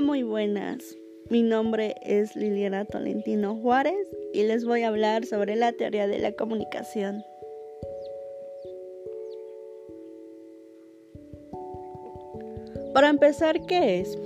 Muy 0.00 0.22
buenas. 0.22 0.96
Mi 1.28 1.42
nombre 1.42 1.96
es 2.02 2.36
Liliana 2.36 2.84
Tolentino 2.84 3.56
Juárez 3.56 4.06
y 4.32 4.44
les 4.44 4.64
voy 4.64 4.82
a 4.82 4.88
hablar 4.88 5.26
sobre 5.26 5.56
la 5.56 5.72
teoría 5.72 6.06
de 6.06 6.20
la 6.20 6.30
comunicación. 6.32 7.24
Para 12.94 13.08
empezar, 13.08 13.66
¿qué 13.66 14.00
es? 14.00 14.16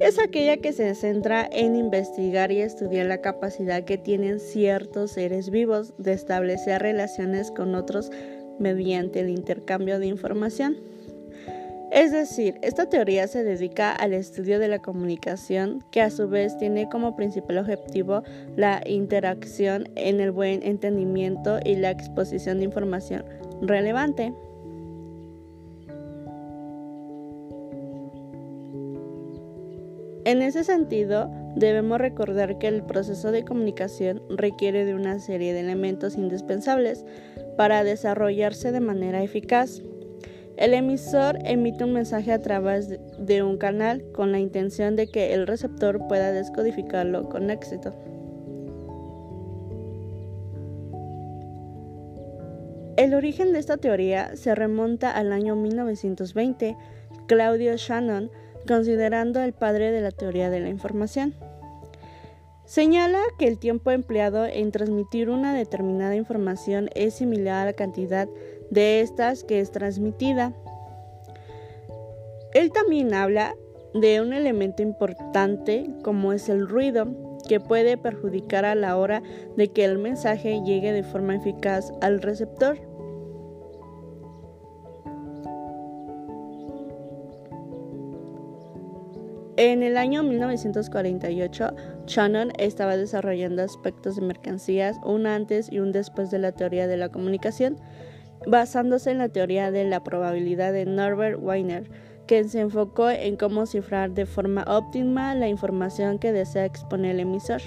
Es 0.00 0.18
aquella 0.18 0.56
que 0.56 0.72
se 0.72 0.92
centra 0.96 1.48
en 1.52 1.76
investigar 1.76 2.50
y 2.50 2.60
estudiar 2.60 3.06
la 3.06 3.20
capacidad 3.20 3.84
que 3.84 3.98
tienen 3.98 4.40
ciertos 4.40 5.12
seres 5.12 5.48
vivos 5.48 5.94
de 5.96 6.12
establecer 6.12 6.82
relaciones 6.82 7.52
con 7.52 7.76
otros 7.76 8.10
mediante 8.58 9.20
el 9.20 9.28
intercambio 9.28 10.00
de 10.00 10.06
información. 10.06 10.93
Es 11.94 12.10
decir, 12.10 12.58
esta 12.62 12.88
teoría 12.88 13.28
se 13.28 13.44
dedica 13.44 13.92
al 13.92 14.14
estudio 14.14 14.58
de 14.58 14.66
la 14.66 14.80
comunicación, 14.80 15.84
que 15.92 16.00
a 16.00 16.10
su 16.10 16.28
vez 16.28 16.58
tiene 16.58 16.88
como 16.88 17.14
principal 17.14 17.58
objetivo 17.58 18.24
la 18.56 18.82
interacción 18.84 19.88
en 19.94 20.20
el 20.20 20.32
buen 20.32 20.64
entendimiento 20.64 21.60
y 21.64 21.76
la 21.76 21.92
exposición 21.92 22.58
de 22.58 22.64
información 22.64 23.24
relevante. 23.62 24.34
En 30.24 30.42
ese 30.42 30.64
sentido, 30.64 31.30
debemos 31.54 31.98
recordar 31.98 32.58
que 32.58 32.66
el 32.66 32.82
proceso 32.82 33.30
de 33.30 33.44
comunicación 33.44 34.20
requiere 34.30 34.84
de 34.84 34.96
una 34.96 35.20
serie 35.20 35.52
de 35.52 35.60
elementos 35.60 36.16
indispensables 36.16 37.04
para 37.56 37.84
desarrollarse 37.84 38.72
de 38.72 38.80
manera 38.80 39.22
eficaz. 39.22 39.80
El 40.56 40.72
emisor 40.72 41.38
emite 41.44 41.82
un 41.82 41.92
mensaje 41.92 42.32
a 42.32 42.40
través 42.40 42.98
de 43.18 43.42
un 43.42 43.58
canal 43.58 44.04
con 44.12 44.30
la 44.30 44.38
intención 44.38 44.94
de 44.94 45.08
que 45.08 45.34
el 45.34 45.48
receptor 45.48 46.06
pueda 46.06 46.30
descodificarlo 46.30 47.28
con 47.28 47.50
éxito. 47.50 47.92
El 52.96 53.14
origen 53.14 53.52
de 53.52 53.58
esta 53.58 53.76
teoría 53.76 54.36
se 54.36 54.54
remonta 54.54 55.10
al 55.10 55.32
año 55.32 55.56
1920. 55.56 56.76
Claudio 57.26 57.76
Shannon, 57.76 58.30
considerando 58.68 59.40
el 59.42 59.52
padre 59.52 59.90
de 59.90 60.00
la 60.00 60.12
teoría 60.12 60.48
de 60.48 60.60
la 60.60 60.68
información, 60.68 61.34
señala 62.64 63.18
que 63.36 63.48
el 63.48 63.58
tiempo 63.58 63.90
empleado 63.90 64.46
en 64.46 64.70
transmitir 64.70 65.28
una 65.28 65.52
determinada 65.54 66.14
información 66.14 66.88
es 66.94 67.14
similar 67.14 67.62
a 67.62 67.64
la 67.64 67.72
cantidad 67.72 68.28
de 68.28 68.53
estas 68.80 69.44
que 69.44 69.60
es 69.60 69.70
transmitida. 69.70 70.52
Él 72.52 72.70
también 72.72 73.14
habla 73.14 73.54
de 73.94 74.20
un 74.20 74.32
elemento 74.32 74.82
importante 74.82 75.88
como 76.02 76.32
es 76.32 76.48
el 76.48 76.68
ruido, 76.68 77.06
que 77.48 77.60
puede 77.60 77.96
perjudicar 77.96 78.64
a 78.64 78.74
la 78.74 78.96
hora 78.96 79.22
de 79.56 79.68
que 79.68 79.84
el 79.84 79.98
mensaje 79.98 80.62
llegue 80.64 80.92
de 80.92 81.02
forma 81.02 81.36
eficaz 81.36 81.92
al 82.00 82.22
receptor. 82.22 82.78
En 89.56 89.84
el 89.84 89.96
año 89.96 90.24
1948, 90.24 91.74
Shannon 92.06 92.50
estaba 92.58 92.96
desarrollando 92.96 93.62
aspectos 93.62 94.16
de 94.16 94.22
mercancías, 94.22 94.96
un 95.04 95.26
antes 95.26 95.70
y 95.70 95.78
un 95.78 95.92
después 95.92 96.32
de 96.32 96.40
la 96.40 96.50
teoría 96.50 96.88
de 96.88 96.96
la 96.96 97.10
comunicación, 97.10 97.76
basándose 98.46 99.10
en 99.10 99.18
la 99.18 99.28
teoría 99.28 99.70
de 99.70 99.84
la 99.84 100.02
probabilidad 100.02 100.72
de 100.72 100.86
Norbert 100.86 101.38
Weiner, 101.40 101.90
que 102.26 102.44
se 102.44 102.60
enfocó 102.60 103.10
en 103.10 103.36
cómo 103.36 103.66
cifrar 103.66 104.12
de 104.12 104.26
forma 104.26 104.64
óptima 104.66 105.34
la 105.34 105.48
información 105.48 106.18
que 106.18 106.32
desea 106.32 106.64
exponer 106.64 107.12
el 107.12 107.20
emisor. 107.20 107.62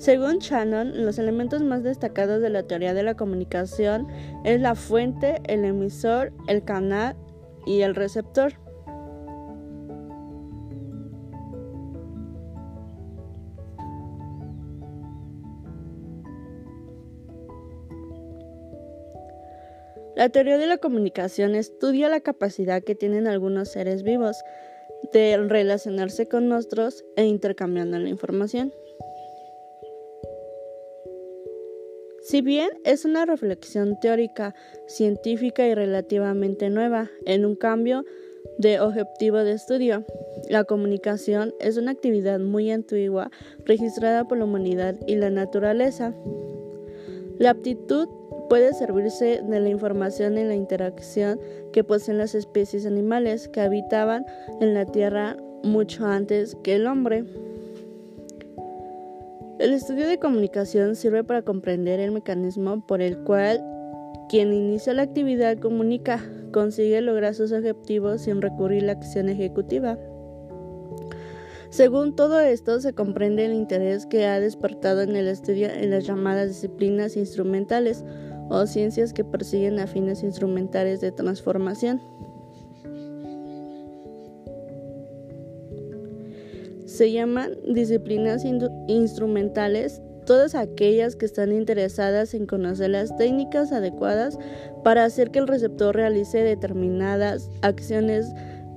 Según 0.00 0.38
Shannon, 0.38 1.04
los 1.04 1.18
elementos 1.18 1.62
más 1.62 1.82
destacados 1.82 2.40
de 2.40 2.48
la 2.48 2.62
teoría 2.62 2.94
de 2.94 3.02
la 3.02 3.16
comunicación 3.16 4.08
es 4.44 4.58
la 4.58 4.74
fuente, 4.74 5.42
el 5.44 5.62
emisor, 5.66 6.32
el 6.48 6.64
canal 6.64 7.16
y 7.66 7.82
el 7.82 7.94
receptor. 7.94 8.54
La 20.20 20.28
teoría 20.28 20.58
de 20.58 20.66
la 20.66 20.76
comunicación 20.76 21.54
estudia 21.54 22.10
la 22.10 22.20
capacidad 22.20 22.82
que 22.82 22.94
tienen 22.94 23.26
algunos 23.26 23.70
seres 23.70 24.02
vivos 24.02 24.36
de 25.14 25.38
relacionarse 25.38 26.28
con 26.28 26.52
otros 26.52 27.06
e 27.16 27.24
intercambiando 27.24 27.98
la 27.98 28.10
información. 28.10 28.70
Si 32.20 32.42
bien 32.42 32.68
es 32.84 33.06
una 33.06 33.24
reflexión 33.24 33.98
teórica, 33.98 34.54
científica 34.88 35.66
y 35.66 35.74
relativamente 35.74 36.68
nueva, 36.68 37.10
en 37.24 37.46
un 37.46 37.56
cambio 37.56 38.04
de 38.58 38.78
objetivo 38.78 39.38
de 39.38 39.52
estudio, 39.52 40.04
la 40.50 40.64
comunicación 40.64 41.54
es 41.60 41.78
una 41.78 41.92
actividad 41.92 42.40
muy 42.40 42.70
antigua 42.70 43.30
registrada 43.64 44.28
por 44.28 44.36
la 44.36 44.44
humanidad 44.44 44.96
y 45.06 45.16
la 45.16 45.30
naturaleza. 45.30 46.14
La 47.38 47.52
aptitud 47.52 48.19
puede 48.50 48.74
servirse 48.74 49.42
de 49.44 49.60
la 49.60 49.68
información 49.68 50.36
en 50.36 50.48
la 50.48 50.56
interacción 50.56 51.38
que 51.72 51.84
poseen 51.84 52.18
las 52.18 52.34
especies 52.34 52.84
animales 52.84 53.46
que 53.46 53.60
habitaban 53.60 54.26
en 54.60 54.74
la 54.74 54.86
Tierra 54.86 55.36
mucho 55.62 56.04
antes 56.04 56.56
que 56.64 56.74
el 56.74 56.88
hombre. 56.88 57.24
El 59.60 59.72
estudio 59.72 60.08
de 60.08 60.18
comunicación 60.18 60.96
sirve 60.96 61.22
para 61.22 61.42
comprender 61.42 62.00
el 62.00 62.10
mecanismo 62.10 62.84
por 62.84 63.00
el 63.00 63.18
cual 63.18 63.64
quien 64.28 64.52
inicia 64.52 64.94
la 64.94 65.02
actividad 65.02 65.56
comunica 65.58 66.20
consigue 66.52 67.00
lograr 67.02 67.36
sus 67.36 67.52
objetivos 67.52 68.22
sin 68.22 68.42
recurrir 68.42 68.82
a 68.82 68.86
la 68.86 68.92
acción 68.92 69.28
ejecutiva. 69.28 69.96
Según 71.70 72.16
todo 72.16 72.40
esto, 72.40 72.80
se 72.80 72.94
comprende 72.94 73.44
el 73.44 73.52
interés 73.52 74.06
que 74.06 74.26
ha 74.26 74.40
despertado 74.40 75.02
en 75.02 75.14
el 75.14 75.28
estudio 75.28 75.68
en 75.68 75.90
las 75.90 76.04
llamadas 76.04 76.48
disciplinas 76.48 77.16
instrumentales 77.16 78.04
o 78.50 78.66
ciencias 78.66 79.14
que 79.14 79.24
persiguen 79.24 79.78
a 79.78 79.86
fines 79.86 80.22
instrumentales 80.22 81.00
de 81.00 81.12
transformación. 81.12 82.02
Se 86.84 87.10
llaman 87.12 87.52
disciplinas 87.72 88.44
instrumentales 88.88 90.02
todas 90.26 90.54
aquellas 90.54 91.16
que 91.16 91.24
están 91.24 91.52
interesadas 91.52 92.34
en 92.34 92.46
conocer 92.46 92.90
las 92.90 93.16
técnicas 93.16 93.72
adecuadas 93.72 94.38
para 94.84 95.04
hacer 95.04 95.30
que 95.30 95.38
el 95.38 95.46
receptor 95.46 95.94
realice 95.94 96.42
determinadas 96.42 97.48
acciones 97.62 98.32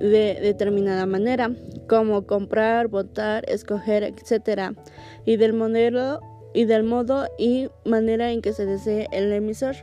de 0.00 0.38
determinada 0.40 1.06
manera, 1.06 1.52
como 1.88 2.26
comprar, 2.26 2.88
votar, 2.88 3.44
escoger, 3.48 4.02
etc. 4.04 4.76
y 5.24 5.36
del 5.36 5.52
modelo 5.52 6.20
y 6.54 6.64
del 6.64 6.82
modo 6.82 7.26
y 7.38 7.68
manera 7.84 8.30
en 8.30 8.42
que 8.42 8.52
se 8.52 8.66
desee 8.66 9.08
el 9.12 9.32
emisor. 9.32 9.76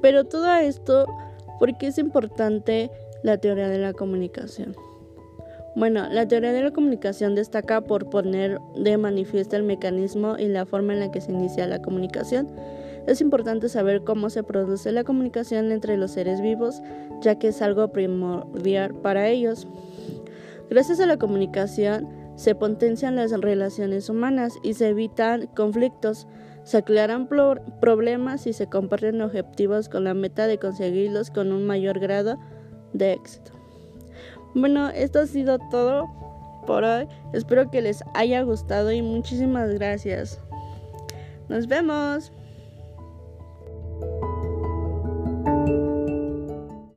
Pero 0.00 0.24
todo 0.24 0.52
esto, 0.54 1.06
¿por 1.60 1.78
qué 1.78 1.86
es 1.86 1.98
importante 1.98 2.90
la 3.22 3.38
teoría 3.38 3.68
de 3.68 3.78
la 3.78 3.92
comunicación? 3.92 4.74
Bueno, 5.74 6.06
la 6.10 6.28
teoría 6.28 6.52
de 6.52 6.62
la 6.62 6.70
comunicación 6.72 7.34
destaca 7.34 7.80
por 7.80 8.10
poner 8.10 8.58
de 8.76 8.98
manifiesto 8.98 9.56
el 9.56 9.62
mecanismo 9.62 10.36
y 10.38 10.48
la 10.48 10.66
forma 10.66 10.92
en 10.92 11.00
la 11.00 11.10
que 11.10 11.20
se 11.20 11.32
inicia 11.32 11.66
la 11.66 11.80
comunicación. 11.80 12.48
Es 13.06 13.20
importante 13.20 13.68
saber 13.68 14.04
cómo 14.04 14.30
se 14.30 14.42
produce 14.42 14.92
la 14.92 15.04
comunicación 15.04 15.72
entre 15.72 15.96
los 15.96 16.12
seres 16.12 16.40
vivos, 16.40 16.82
ya 17.20 17.38
que 17.38 17.48
es 17.48 17.60
algo 17.62 17.88
primordial 17.92 18.94
para 18.94 19.28
ellos. 19.28 19.66
Gracias 20.70 21.00
a 21.00 21.06
la 21.06 21.18
comunicación 21.18 22.08
se 22.36 22.54
potencian 22.54 23.16
las 23.16 23.32
relaciones 23.32 24.08
humanas 24.08 24.54
y 24.62 24.74
se 24.74 24.88
evitan 24.88 25.46
conflictos. 25.48 26.26
Se 26.64 26.78
aclaran 26.78 27.28
problemas 27.80 28.46
y 28.46 28.52
se 28.52 28.68
comparten 28.68 29.20
objetivos 29.20 29.88
con 29.88 30.04
la 30.04 30.14
meta 30.14 30.46
de 30.46 30.58
conseguirlos 30.58 31.30
con 31.30 31.52
un 31.52 31.66
mayor 31.66 31.98
grado 31.98 32.38
de 32.92 33.12
éxito. 33.12 33.52
Bueno, 34.54 34.88
esto 34.90 35.20
ha 35.20 35.26
sido 35.26 35.58
todo 35.70 36.08
por 36.66 36.84
hoy. 36.84 37.08
Espero 37.32 37.70
que 37.70 37.82
les 37.82 38.02
haya 38.14 38.42
gustado 38.42 38.92
y 38.92 39.02
muchísimas 39.02 39.70
gracias. 39.70 40.40
Nos 41.48 41.66
vemos. 41.66 42.32